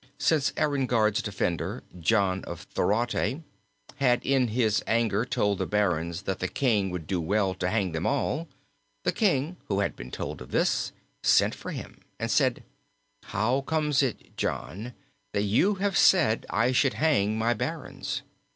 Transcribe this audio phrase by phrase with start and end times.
[0.17, 3.43] Since Enguerrard's defender, John of Thorote,
[3.97, 7.91] had in his anger told the barons that the king would do well to hang
[7.91, 8.47] them all,
[9.03, 10.91] the king, who had been told of this,
[11.21, 12.63] sent for him and said,
[13.25, 14.95] 'How comes it, John,
[15.33, 18.23] that you have said I should hang my barons?